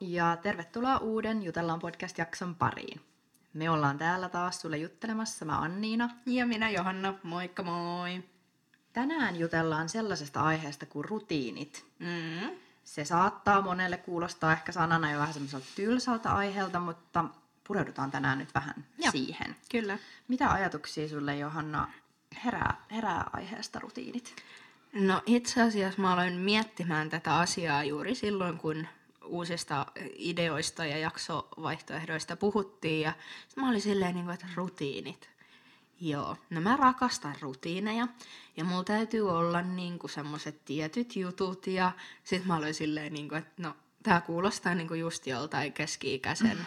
[0.00, 3.00] ja tervetuloa uuden Jutellaan podcast-jakson pariin.
[3.54, 6.10] Me ollaan täällä taas sulle juttelemassa, mä Anniina.
[6.26, 8.24] Ja minä Johanna, moikka moi!
[8.92, 11.86] Tänään jutellaan sellaisesta aiheesta kuin rutiinit.
[11.98, 12.50] Mm.
[12.84, 17.24] Se saattaa monelle kuulostaa ehkä sanana jo vähän semmoiselta tylsältä aiheelta, mutta
[17.64, 19.10] pureudutaan tänään nyt vähän Joo.
[19.10, 19.56] siihen.
[19.70, 19.98] Kyllä.
[20.28, 21.88] Mitä ajatuksia sulle, Johanna,
[22.44, 24.36] herää, herää aiheesta rutiinit?
[24.92, 28.86] No itse asiassa mä aloin miettimään tätä asiaa juuri silloin, kun
[29.28, 33.00] uusista ideoista ja jaksovaihtoehdoista puhuttiin.
[33.00, 33.12] Ja
[33.56, 35.30] mä olin silleen, niin kuin, että rutiinit.
[36.00, 38.08] Joo, no mä rakastan rutiineja
[38.56, 41.92] ja mulla täytyy olla niin kuin semmoiset tietyt jutut ja
[42.24, 46.58] sit mä olin silleen, niin kuin, että no tää kuulostaa niin kuin just joltain keski-ikäisen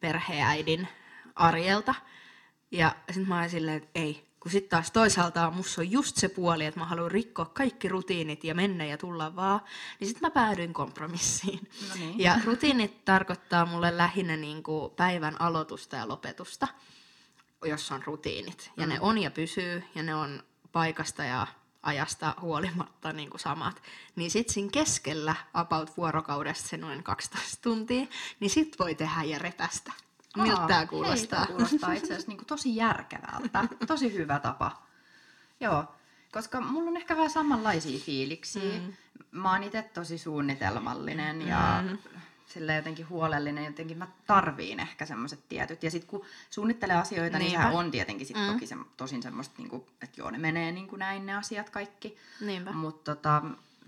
[0.00, 0.88] perheäidin
[1.34, 1.94] arjelta.
[2.70, 6.28] Ja sitten mä olin silleen, että ei, kun sitten taas toisaalta musta on just se
[6.28, 9.60] puoli, että mä haluan rikkoa kaikki rutiinit ja mennä ja tulla vaan,
[10.00, 11.68] niin sitten mä päädyin kompromissiin.
[11.88, 12.18] No niin.
[12.18, 16.68] Ja rutiinit tarkoittaa mulle lähinnä niin kuin päivän aloitusta ja lopetusta,
[17.64, 18.70] jos on rutiinit.
[18.76, 18.92] Ja Mm.
[18.92, 20.42] ne on ja pysyy, ja ne on
[20.72, 21.46] paikasta ja
[21.82, 23.82] ajasta huolimatta niin kuin samat.
[24.16, 28.06] Niin sitten siinä keskellä about vuorokaudesta se noin 12 tuntia,
[28.40, 29.92] niin sit voi tehdä ja repästä.
[30.36, 31.38] Miltä Aa, tämä kuulostaa?
[31.44, 33.64] Hei, kuulostaa itse asiassa niinku tosi järkevältä.
[33.86, 34.82] Tosi hyvä tapa.
[35.60, 35.84] Joo,
[36.32, 38.80] koska mulla on ehkä vähän samanlaisia fiiliksiä.
[38.80, 38.92] Mm.
[39.30, 41.98] Mä oon itse tosi suunnitelmallinen ja Mm.
[42.46, 43.64] sille jotenkin huolellinen.
[43.64, 45.82] Jotenkin mä tarviin ehkä semmoiset tietyt.
[45.82, 47.62] Ja sitten kun suunnittelee asioita, niin Niinpä.
[47.62, 48.52] sehän on tietenkin sit Mm.
[48.52, 52.16] toki se, tosin semmoista, niinku, että joo, ne menee niinku näin ne asiat kaikki.
[52.40, 52.72] Niinpä.
[52.72, 53.42] Mutta tota,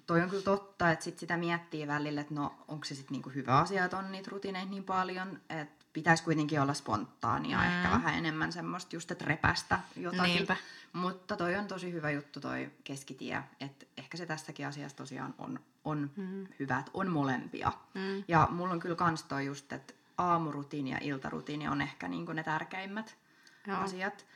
[0.06, 3.30] toi on kyllä totta, että sit sitä miettii välillä, että no onko se sitten niinku
[3.30, 7.64] hyvä asia, että on niitä rutiineita niin paljon, että pitäisi kuitenkin olla spontaania, Mm.
[7.64, 10.22] ehkä vähän enemmän semmoista just, että repästä jotakin.
[10.34, 10.56] Niinpä.
[10.92, 15.61] Mutta toi on tosi hyvä juttu toi keskitie, että ehkä se tässäkin asiassa tosiaan on,
[15.85, 16.46] on Mm.
[16.58, 17.73] hyvä, että on molempia.
[17.95, 18.24] Mm.
[18.29, 22.42] Ja mulla on kyllä kans toi just, että aamurutiini ja iltarutiini on ehkä niinku ne
[22.42, 23.17] tärkeimmät
[23.67, 23.79] Joo.
[23.79, 24.27] asiat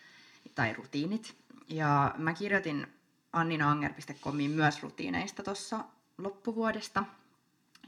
[0.55, 1.37] tai rutiinit.
[1.69, 2.87] Ja mä kirjoitin
[3.33, 5.85] anninanger.comiin myös rutiineista tuossa
[6.19, 7.05] loppuvuodesta.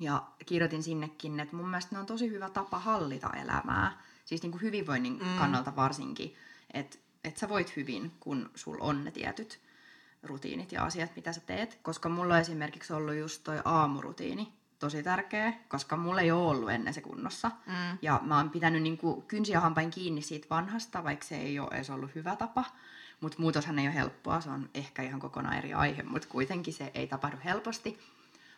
[0.03, 3.99] Ja kirjoitin sinnekin, että mun mielestä ne on tosi hyvä tapa hallita elämää.
[4.25, 5.39] Siis niin kuin hyvinvoinnin Mm.
[5.39, 6.35] kannalta varsinkin.
[6.75, 9.61] Että et sä voit hyvin, kun sul on ne tietyt
[10.23, 11.79] rutiinit ja asiat, mitä sä teet.
[11.83, 16.71] Koska mulla on esimerkiksi ollut just toi aamurutiini tosi tärkeä, koska mulla ei ole ollut
[16.71, 17.51] ennen se kunnossa.
[17.67, 17.99] Mm.
[18.03, 21.91] Ja mä oon pitänyt niinku kynsiä hampain kiinni siitä vanhasta, vaikka se ei ole edes
[21.91, 22.65] ollut hyvä tapa.
[23.21, 26.91] Mutta muutoshan ei ole helppoa, se on ehkä ihan kokonaan eri aihe, mutta kuitenkin se
[26.95, 27.99] ei tapahdu helposti.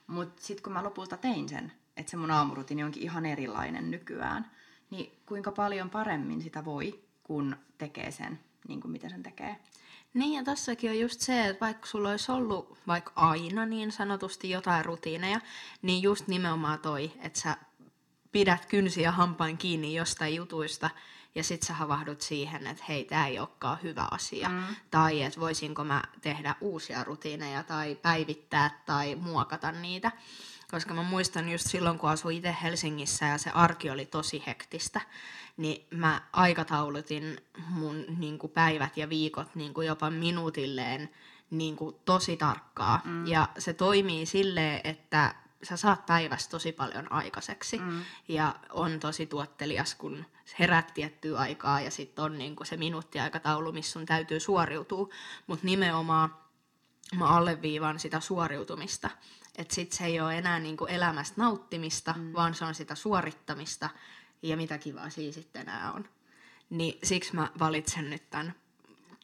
[0.06, 4.50] Mutta sitten kun mä lopulta tein sen, että se mun aamurutiini onkin ihan erilainen nykyään,
[4.90, 9.56] niin kuinka paljon paremmin sitä voi, kun tekee sen niin kuin miten sen tekee.
[10.14, 14.50] Niin ja tossakin on just se, että vaikka sulla olisi ollut vaikka aina niin sanotusti
[14.50, 15.40] jotain rutiineja,
[15.82, 17.56] niin just nimenomaan toi, että sä
[18.32, 20.90] pidät kynsiä hampain kiinni jostain jutuista
[21.34, 24.48] ja sit sä havahdut siihen, että hei, tää ei olekaan hyvä asia.
[24.48, 24.62] Mm.
[24.90, 30.12] Tai että voisinko mä tehdä uusia rutiineja tai päivittää tai muokata niitä.
[30.70, 35.00] Koska mä muistan just silloin, kun asuin itse Helsingissä ja se arki oli tosi hektistä,
[35.56, 37.36] niin mä aikataulutin
[37.68, 41.10] mun niin kuin päivät ja viikot niin kuin jopa minuutilleen
[41.50, 43.00] niin kuin tosi tarkkaa.
[43.04, 43.26] Mm.
[43.26, 47.78] Ja se toimii silleen, että sä saat päivässä tosi paljon aikaiseksi.
[47.78, 48.02] Mm.
[48.28, 50.24] Ja on tosi tuottelias, kun
[50.58, 55.08] herät tiettyä aikaa ja sitten on niinku se minuuttiaikataulu, missä sun täytyy suoriutua.
[55.46, 56.36] Mutta nimenomaan
[57.18, 59.10] mä alleviivaan sitä suoriutumista.
[59.58, 62.32] Että sit se ei ole enää niinku elämästä nauttimista, mm.
[62.32, 63.90] vaan se on sitä suorittamista.
[64.42, 66.08] Ja mitä kivaa siinä sitten enää on.
[66.70, 68.54] Niin siksi mä valitsen nyt tämän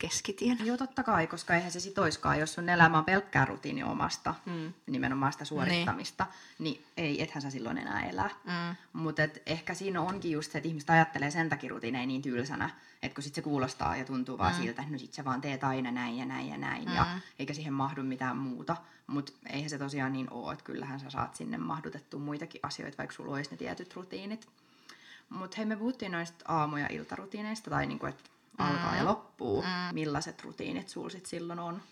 [0.01, 0.59] keskitien.
[0.67, 4.35] Joo, totta kai, koska eihän se sit oiskaan, jos sun elämä on pelkkää rutiini omasta,
[4.47, 4.73] Mm.
[4.87, 6.27] nimenomaan sitä suorittamista,
[6.59, 8.31] niin, niin ei, ethän sä silloin enää elää.
[8.45, 8.77] Mm.
[8.93, 12.71] Mutta ehkä siinä onkin just se, että ihmiset ajattelee sen takia rutiineja niin tylsänä,
[13.03, 14.57] että kun sit se kuulostaa ja tuntuu vaan Mm.
[14.63, 17.21] siltä, että no sit sä vaan teet aina näin ja näin ja näin, ja Mm.
[17.39, 18.77] eikä siihen mahdu mitään muuta.
[19.07, 23.17] Mutta eihän se tosiaan niin ole, että kyllähän sä saat sinne mahdutettua muitakin asioita, vaikka
[23.17, 24.49] sulla olisi ne tietyt rutiinit.
[25.31, 28.25] Mutta hei, me puhuttiin noista aamu- ja iltarutiineista, tai niinku, että
[28.61, 29.63] alkaa ja loppuu.
[29.63, 29.95] Mm.
[29.95, 31.83] Millaiset rutiinit sulla sit silloin on?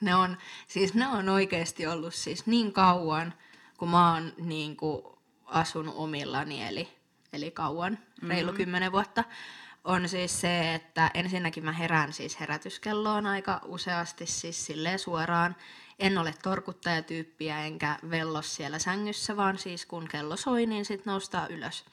[0.00, 0.36] Ne on,
[0.68, 3.34] siis ne on oikeasti ollut siis niin kauan,
[3.78, 5.02] kun mä oon niin kuin
[5.46, 6.88] asunut omillani, eli,
[7.32, 7.98] eli kauan,
[8.28, 8.56] reilu Mhm.
[8.56, 9.24] kymmenen vuotta,
[9.84, 15.56] on siis se, että ensinnäkin mä herään siis herätyskelloon aika useasti siis silleen suoraan.
[15.98, 21.46] En ole torkuttajatyyppiä enkä vellos siellä sängyssä, vaan siis kun kello soi, niin sit noustaa
[21.46, 21.84] ylös.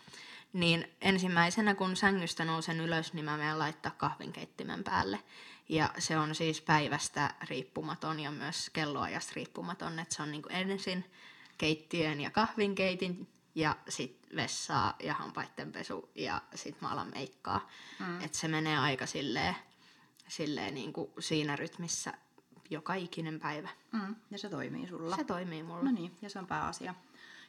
[0.54, 5.20] Niin ensimmäisenä kun sängystä nousen ylös, niin mä menen laittaa kahvinkeittimen päälle.
[5.70, 10.56] Ja se on siis päivästä riippumaton ja myös kelloajasta riippumaton, että se on niin kuin
[10.56, 11.06] ensin
[11.58, 17.70] keittiön ja kahvinkeitin ja sit vessaa ja hampaitten pesu ja sit mä alan meikkaa.
[18.00, 18.22] Mm.
[18.22, 19.56] Että se menee aika silleen,
[20.28, 22.14] silleen niin kuin siinä rytmissä
[22.70, 23.70] joka ikinen päivä.
[23.92, 25.16] Mm, ja se toimii sulla.
[25.16, 25.84] Se toimii mulla.
[25.84, 26.96] No niin, ja se on pääasia.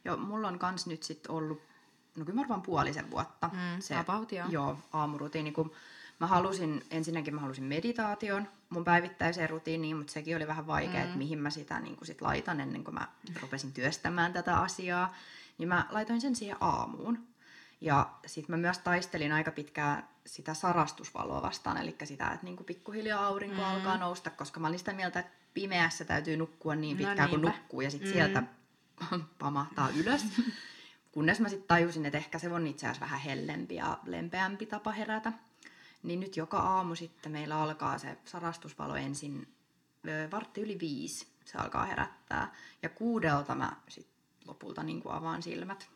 [0.05, 1.63] Joo, mulla on kans nyt sit ollut,
[2.17, 3.51] no kyllä varmaan puolisen vuotta.
[3.53, 4.49] Mm, se, about, joo.
[4.49, 5.73] joo, aamurutiini, kun
[6.21, 11.05] mä halusin, ensinnäkin mä halusin meditaation mun päivittäiseen rutiiniin, mutta sekin oli vähän vaikea, mm.
[11.05, 13.09] että mihin mä sitä niin sit laitan ennen kuin mä
[13.41, 15.15] rupesin työstämään tätä asiaa.
[15.59, 17.27] Niin mä laitoin sen siihen aamuun.
[17.81, 23.27] Ja sitten mä myös taistelin aika pitkään sitä sarastusvaloa vastaan, eli sitä, että niinku pikkuhiljaa
[23.27, 23.65] aurinko mm.
[23.69, 27.43] alkaa nousta, koska mä olin sitä mieltä, että pimeässä täytyy nukkua niin No pitkään kuin
[27.43, 27.59] niinpä.
[27.59, 28.13] nukkuu, ja sitten Mm.
[28.13, 28.43] sieltä
[29.39, 30.25] pamahtaa ylös.
[31.13, 34.93] Kunnes mä sitten tajusin, että ehkä se on itse asiassa vähän hellempi ja lempeämpi tapa
[34.93, 35.33] herätä.
[36.03, 39.55] Niin nyt joka aamu sitten meillä alkaa se sarastusvalo ensin
[40.33, 41.27] vartti yli viisi.
[41.45, 42.55] Se alkaa herättää.
[42.83, 44.09] Ja kuudelta mä sit
[44.47, 45.91] lopulta niin kuin avaan silmät.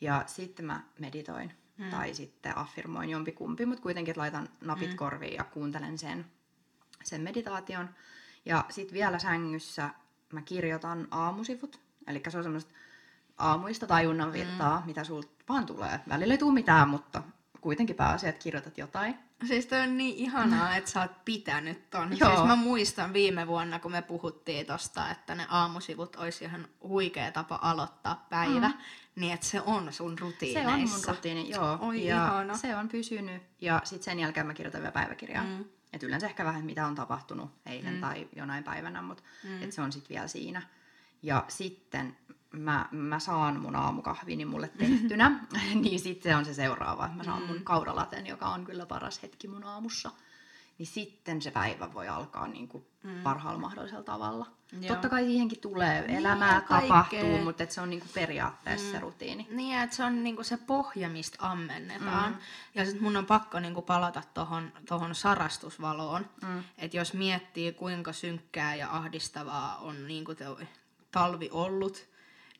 [0.00, 1.52] Ja sitten mä meditoin.
[1.78, 1.90] Mm.
[1.90, 4.96] Tai sitten affirmoin jompikumpi, mutta kuitenkin että laitan napit mm.
[4.96, 6.26] korviin ja kuuntelen sen,
[7.04, 7.88] sen meditaation.
[8.44, 9.90] Ja sitten vielä sängyssä
[10.32, 11.80] mä kirjoitan aamusivut.
[12.06, 12.74] Eli se on semmoista
[13.38, 14.86] aamuista tajunnan virtaa, mm.
[14.86, 16.00] mitä sulta vaan tulee.
[16.08, 17.22] Välillä ei tule mitään, mutta
[17.60, 19.14] kuitenkin pääasia, että kirjoitat jotain.
[19.46, 22.18] Siis toi on niin ihanaa, että sä oot pitänyt ton.
[22.18, 22.34] Joo.
[22.34, 27.32] Siis mä muistan viime vuonna, kun me puhuttiin tosta, että ne aamusivut olisi ihan huikea
[27.32, 28.74] tapa aloittaa päivä, mm.
[29.16, 30.72] niin että se on sun Se rutiineissa.
[30.72, 31.78] on mun rutiini, joo.
[31.80, 32.56] Oi, ja ihana.
[32.56, 33.42] se on pysynyt.
[33.60, 35.44] Ja sitten sen jälkeen mä kirjoitan vielä päiväkirjaa.
[35.44, 35.64] Mm.
[35.92, 38.00] Et yleensä ehkä vähän mitä on tapahtunut eilen mm.
[38.00, 39.62] tai jonain päivänä, mutta mm.
[39.62, 40.62] et se on sitten vielä siinä.
[41.24, 42.16] Ja sitten
[42.52, 45.46] mä, mä saan mun aamukahvini mulle tehtynä,
[45.82, 47.10] niin sitten se on se seuraava.
[47.14, 50.10] Mä saan mun kauralaten, joka on kyllä paras hetki mun aamussa.
[50.78, 53.22] Niin sitten se päivä voi alkaa niin kuin mm.
[53.22, 54.46] parhaalla mahdollisella tavalla.
[54.80, 54.88] Joo.
[54.88, 56.88] Totta kai siihenkin tulee, elämää kaikkea.
[56.88, 58.92] tapahtuu, mutta et se on niin kuin periaatteessa mm.
[58.92, 59.46] se rutiini.
[59.50, 62.32] Niin, että se on niinku se pohja, mistä ammennetaan.
[62.32, 62.38] Mm.
[62.74, 66.26] Ja sitten mun on pakko niinku palata tohon, tohon sarastusvaloon.
[66.42, 66.64] Mm.
[66.78, 70.44] Että jos miettii, kuinka synkkää ja ahdistavaa on niinku te,
[71.14, 72.08] talvi ollut,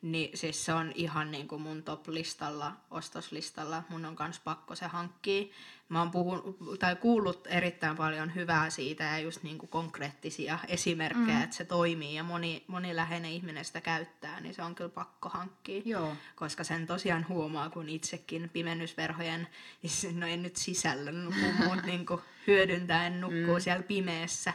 [0.01, 3.83] niin siis se on ihan niinku mun top-listalla, ostoslistalla.
[3.89, 5.45] Mun on kans pakko se hankkia.
[5.89, 11.43] Mä oon puhun, tai kuullut erittäin paljon hyvää siitä ja just niinku konkreettisia esimerkkejä, mm.
[11.43, 15.29] että se toimii ja moni, moni läheinen ihminen sitä käyttää, niin se on kyllä pakko
[15.29, 16.15] hankkia Joo.
[16.35, 19.47] koska sen tosiaan huomaa, kun itsekin pimennysverhojen,
[20.19, 22.05] no en nyt sisällön, muut niin
[22.47, 23.61] hyödyntäen nukkuu mm.
[23.61, 24.53] siellä pimeässä,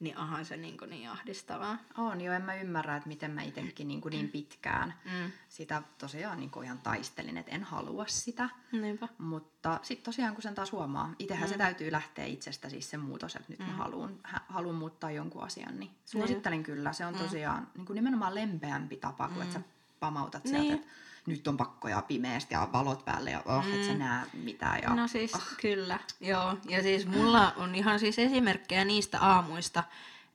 [0.00, 1.78] niin onhan se niin, niin ahdistavaa.
[1.98, 5.32] On jo, en mä ymmärrä, että miten mä itsekin niin, niin pitkään Mm.
[5.48, 8.48] sitä tosiaan niin ihan taistelin, että en halua sitä.
[8.72, 9.08] Niinpä.
[9.18, 11.52] Mutta sitten tosiaan, kun sen taas huomaa, itsehän mm.
[11.52, 13.66] se täytyy lähteä itsestä siis se muutos, että nyt mm.
[13.66, 14.18] mä haluan,
[14.48, 16.92] haluan muuttaa jonkun asian, niin suosittelen kyllä.
[16.92, 19.60] Se on tosiaan niin kuin nimenomaan lempeämpi tapa, kuin että sä
[20.00, 20.74] pamautat sieltä, Niin.
[20.74, 20.86] että
[21.26, 24.80] nyt on pakko ja pimeästi ja valot päälle ja oh, et sä näe mitään.
[24.82, 26.56] Ja, No siis kyllä, joo.
[26.68, 29.84] Ja siis mulla on ihan siis esimerkkejä niistä aamuista,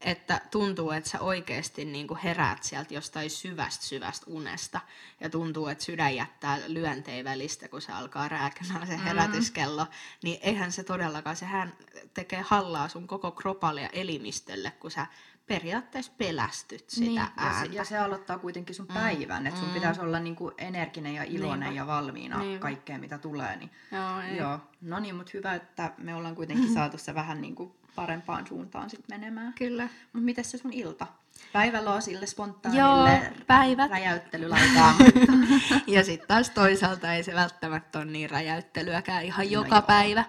[0.02, 4.82] että tuntuu, että sä oikeasti niin kuin heräät sieltä jostain syvästä syvästä unesta
[5.22, 9.88] ja tuntuu, että sydän jättää lyönteen välistä, kun se alkaa rääkänään se herätyskello,
[10.24, 11.74] niin eihän se todellakaan, sehän
[12.14, 15.08] tekee hallaa sun koko kropalle ja elimistölle, kun sä
[15.48, 17.60] periaatteessa pelästyt sitä niin, ja, ääntä.
[17.60, 21.24] se, ja se aloittaa kuitenkin sun päivän, että sun pitäisi olla niin kuin energinen ja
[21.24, 21.76] iloinen Niinpä.
[21.82, 22.62] ja valmiina Niinpä.
[22.62, 23.56] kaikkeen, mitä tulee.
[23.56, 24.38] Niin, Joo, ei.
[24.38, 24.60] joo.
[24.82, 28.90] No niin, mutta hyvä, että me ollaan kuitenkin saatu se vähän niin kuin parempaan suuntaan
[28.90, 29.54] sitten menemään.
[29.54, 29.84] Kyllä.
[29.84, 31.08] Mutta miten se sun ilta?
[31.54, 33.92] Päivällä on sille Joo, spontaanille päivät.
[33.92, 34.96] räjäyttelylaitaan.
[35.88, 39.82] Ja sitten taas toisaalta ei se välttämättä ole niin räjäyttelyäkään ihan No joka joo.
[39.82, 40.26] päivä.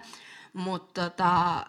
[0.57, 1.65] Mutta tota,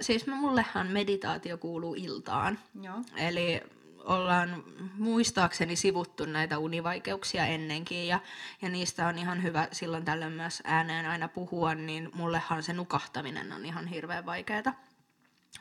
[0.00, 2.58] siis mullehan meditaatio kuuluu iltaan.
[2.82, 3.02] joo.
[3.16, 3.62] Eli
[4.04, 8.20] ollaan muistaakseni sivuttu näitä univaikeuksia ennenkin ja,
[8.62, 13.52] ja niistä on ihan hyvä silloin tällöin myös ääneen aina puhua, niin mullehan se nukahtaminen
[13.52, 14.74] on ihan hirveän vaikeaa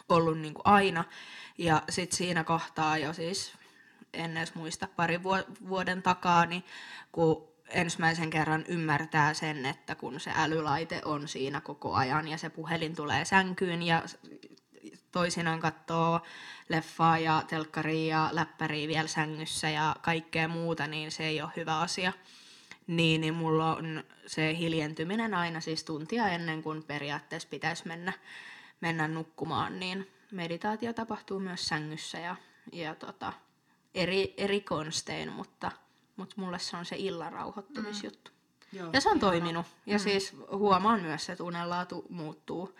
[0.10, 1.04] ollut niin kuin aina.
[1.58, 3.54] Ja sitten siinä kohtaa jo siis,
[4.14, 6.64] en edes muista, pari vuo- vuoden takaa, niin
[7.12, 12.50] kun ensimmäisen kerran ymmärtää sen, että kun se älylaite on siinä koko ajan ja se
[12.50, 14.04] puhelin tulee sänkyyn ja
[15.12, 16.20] toisinaan katsoo
[16.70, 21.80] leffaa ja telkkaria ja läppäriä vielä sängyssä ja kaikkea muuta, niin se ei ole hyvä
[21.80, 22.14] asia.
[22.88, 28.14] Niin, niin mulla on se hiljentyminen aina siis tuntia ennen kuin periaatteessa pitäisi mennä,
[28.82, 32.36] mennä nukkumaan, niin meditaatio tapahtuu myös sängyssä ja,
[32.72, 33.34] ja tota,
[33.94, 35.72] eri, eri konstein, mutta,
[36.20, 38.32] mutta mulle se on se illan rauhoittumisjuttu.
[38.72, 38.90] joo.
[38.94, 39.66] Ja se on toiminut.
[39.86, 42.76] Ja siis huomaan myös, että unenlaatu muuttuu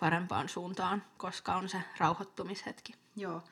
[0.00, 2.94] parempaan suuntaan, koska on se rauhoittumishetki.
[3.16, 3.42] Joo.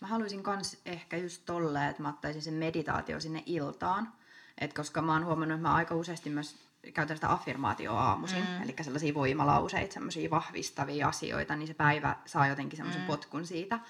[0.00, 4.12] Mä haluaisin kans ehkä just tolleen, että mä ottaisin sen meditaatio sinne iltaan.
[4.58, 6.56] Et koska mä oon huomannut, että mä aika useasti myös
[6.94, 8.62] käytän sitä affirmaatioa aamuisin, mm.
[8.62, 13.06] eli sellaisia voimalauseita, semmoisia vahvistavia asioita, niin se päivä saa jotenkin semmoisen mm.
[13.06, 13.80] potkun siitä.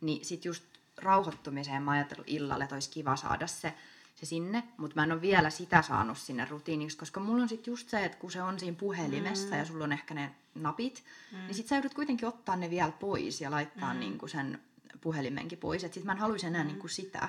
[0.00, 0.64] Niin sit just
[0.96, 3.74] rauhoittumiseen mä ajattelin illalle, että olisi kiva saada se,
[4.16, 7.72] se sinne, mutta mä en ole vielä sitä saanut sinne rutiiniksi, koska mulla on sitten
[7.72, 9.58] just se, että kun se on siinä puhelimessa mm.
[9.58, 11.38] ja sulla on ehkä ne napit, mm.
[11.38, 14.00] niin sit sä joudut kuitenkin ottaa ne vielä pois ja laittaa mm.
[14.00, 14.58] niinku sen
[15.00, 16.68] puhelimenkin pois, että sit mä en haluaisi enää mm.
[16.68, 17.28] niinku sitä.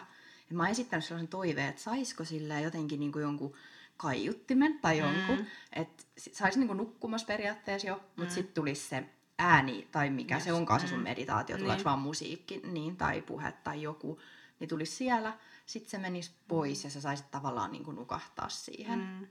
[0.51, 3.53] Et mä oon esittänyt sellaisen toiveen, että saisiko sille jotenkin niinku jonkun
[3.97, 5.45] kaiuttimen tai jonkun, mm.
[5.73, 8.35] että saisi niinku nukkumassa periaatteessa jo, mutta mm.
[8.35, 9.03] sitten tulisi se
[9.39, 10.43] ääni tai mikä yes.
[10.43, 11.03] se onkaan se sun mm.
[11.03, 11.85] meditaatio, tuleeko niin.
[11.85, 14.19] vaan musiikki niin, tai puhe tai joku,
[14.59, 18.99] niin tulisi siellä, sitten se menisi pois ja sä saisit tavallaan niinku nukahtaa siihen.
[18.99, 19.27] Mm.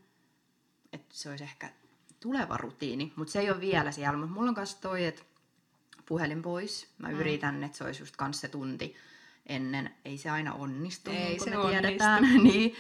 [0.92, 1.70] Että se olisi ehkä
[2.20, 4.18] tuleva rutiini, mutta se ei ole vielä siellä.
[4.18, 5.22] Mutta mulla on myös toi, että
[6.06, 6.88] puhelin pois.
[6.98, 7.14] Mä mm.
[7.14, 8.96] yritän, että se olisi just kanssa se tunti
[9.46, 9.94] ennen.
[10.04, 12.22] Ei se aina onnistu, ei niin kuin se me tiedetään.
[12.42, 12.74] niin.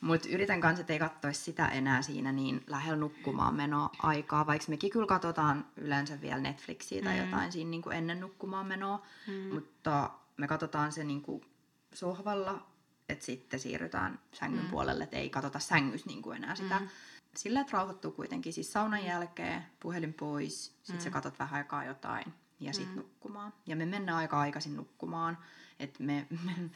[0.00, 4.66] Mutta yritän kanssa, että ei katsoisi sitä enää siinä niin lähellä nukkumaan menoa aikaa, vaikka
[4.68, 7.24] mekin kyllä katsotaan yleensä vielä Netflixiä tai mm.
[7.24, 9.54] jotain siinä niin kuin ennen nukkumaan menoa, mm.
[9.54, 11.44] mutta me katsotaan se niin kuin
[11.94, 12.66] sohvalla,
[13.08, 14.70] että sitten siirrytään sängyn mm.
[14.70, 16.78] puolelle, että ei katsota sängyssä niin kuin enää sitä.
[16.78, 16.88] Mm.
[17.36, 21.00] Sillä, että rauhoittuu kuitenkin siis saunan jälkeen, puhelin pois, sitten mm.
[21.00, 22.98] sä katsot vähän aikaa jotain ja sitten mm.
[22.98, 23.52] nukkumaan.
[23.66, 25.38] Ja me mennään aika aikaisin nukkumaan,
[25.78, 26.70] että me, me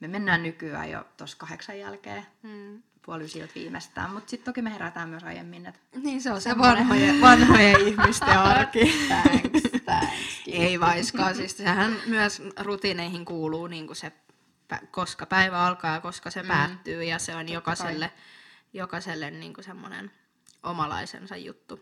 [0.00, 2.26] me mennään nykyään jo tuossa kahdeksan jälkeen.
[2.42, 2.82] Mm.
[3.02, 5.66] Puoli ysiltä viimeistään, mutta sitten toki me herätään myös aiemmin.
[5.66, 9.06] Et niin se on se vanhojen, vanhojen ihmisten arki.
[9.08, 10.42] thanks, thanks.
[10.46, 14.12] Ei vaiskaan, siis sehän myös rutiineihin kuuluu niin kuin se,
[14.90, 16.48] koska päivä alkaa ja koska se mm.
[16.48, 18.12] päättyy ja se on Totta jokaiselle,
[18.72, 20.10] jokaiselle niin kuin semmoinen
[20.62, 21.80] omalaisensa juttu.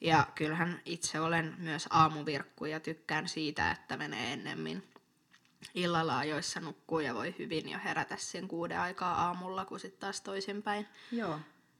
[0.00, 4.91] Ja kyllähän itse olen myös aamuvirkku ja tykkään siitä, että menee ennemmin
[5.74, 10.20] illalla ajoissa nukkuu ja voi hyvin jo herätä sen kuuden aikaa aamulla, kun sitten taas
[10.20, 10.86] toisinpäin.
[11.12, 11.38] Joo,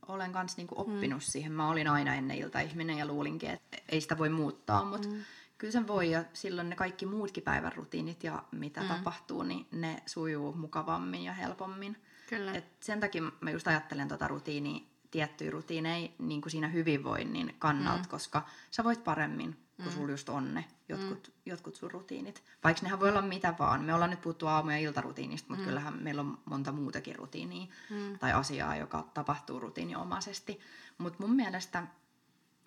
[0.08, 1.26] olen kanssa niinku oppinut mm.
[1.26, 1.52] siihen.
[1.52, 5.24] Mä olin aina ennen iltaihminen ja luulinkin, että ei sitä voi muuttaa, mutta mm.
[5.58, 8.88] kyllä sen voi ja silloin ne kaikki muutkin päivän rutiinit ja mitä mm.
[8.88, 11.96] tapahtuu, niin ne sujuu mukavammin ja helpommin.
[12.28, 12.52] Kyllä.
[12.54, 18.02] Et sen takia mä just ajattelen tota rutiinia, tiettyjä rutiineja niin kuin siinä hyvinvoinnin kannalta,
[18.02, 18.08] mm.
[18.08, 19.96] koska sä voit paremmin kun mm.
[19.96, 21.32] sulla just on ne jotkut, mm.
[21.46, 22.42] jotkut sun rutiinit.
[22.64, 23.82] Vaikka nehän voi olla mitä vaan.
[23.82, 25.68] Me ollaan nyt puhuttu aamu- ja iltarutiinista, mutta mm.
[25.68, 28.18] kyllähän meillä on monta muutakin rutiinia mm.
[28.18, 30.60] tai asiaa, joka tapahtuu rutiiniomaisesti.
[30.98, 31.86] Mutta mun mielestä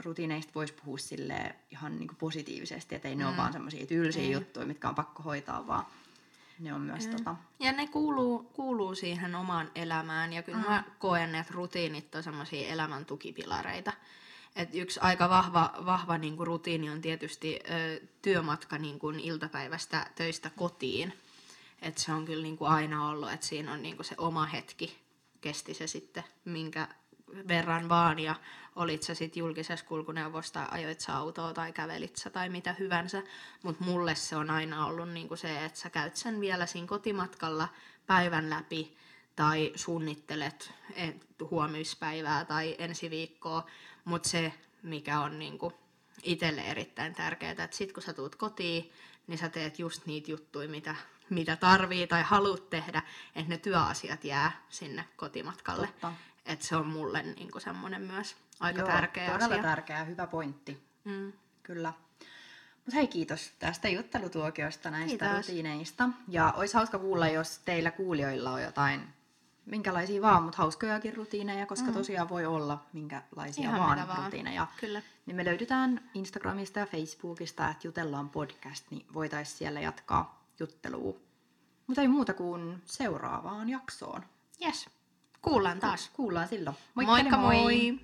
[0.05, 3.19] rutiineista voisi puhua sille ihan niinku positiivisesti, että ei mm.
[3.19, 4.31] ne ole vaan semmoisia tylsiä mm.
[4.31, 5.85] juttuja, mitkä on pakko hoitaa, vaan
[6.59, 7.15] ne on myös mm.
[7.15, 7.35] tota...
[7.59, 10.65] Ja ne kuuluu, kuuluu siihen omaan elämään ja kyllä mm.
[10.65, 13.93] mä koen, että rutiinit on semmoisia elämän tukipilareita.
[14.55, 20.07] Et yksi aika vahva, vahva niin kuin rutiini on tietysti ö, työmatka niin kuin iltapäivästä
[20.15, 21.13] töistä kotiin.
[21.81, 24.45] Et se on kyllä niin kuin aina ollut, että siinä on niin kuin se oma
[24.45, 24.99] hetki,
[25.41, 26.87] kesti se sitten minkä
[27.47, 28.35] verran vaan ja
[28.75, 33.23] olit sä sitten julkisessa kulkuneuvosta, ajoit sä autoa tai kävelit sä tai mitä hyvänsä,
[33.63, 37.67] mutta mulle se on aina ollut niinku se, että sä käyt sen vielä siinä kotimatkalla
[38.07, 38.97] päivän läpi
[39.35, 40.73] tai suunnittelet
[41.51, 43.65] huomispäivää tai ensi viikkoa,
[44.05, 45.73] mutta se, mikä on niinku
[46.23, 48.91] itselle erittäin tärkeää, että sit kun sä tuut kotiin,
[49.27, 50.95] niin sä teet just niitä juttuja, mitä,
[51.29, 53.01] mitä tarvii tai haluat tehdä,
[53.35, 55.89] että ne työasiat jää sinne kotimatkalle.
[56.45, 59.63] Että se on mulle niinku semmoinen myös aika Joo, tärkeä todella asia.
[59.63, 60.83] tärkeä, hyvä pointti.
[61.03, 61.33] Mm.
[61.63, 61.93] Kyllä.
[62.75, 65.47] Mutta hei, kiitos tästä juttelutuokiosta näistä kiitos.
[65.47, 66.09] rutiineista.
[66.27, 69.14] Ja olisi hauska kuulla, jos teillä kuulijoilla on jotain
[69.65, 71.93] minkälaisia vaan, mutta hauskojakin rutiineja, koska mm.
[71.93, 74.67] tosiaan voi olla minkälaisia Ihan vaan, vaan rutiineja.
[74.79, 75.01] Kyllä.
[75.25, 81.13] Niin me löydetään Instagramista ja Facebookista, että jutellaan podcast, niin voitaisiin siellä jatkaa juttelua.
[81.87, 84.23] Mutta ei muuta kuin seuraavaan jaksoon.
[84.65, 84.89] Yes.
[85.41, 86.09] Kuullaan taas.
[86.13, 86.75] Kuullaan silloin.
[86.95, 87.55] Moikka moi!
[87.55, 87.99] moi.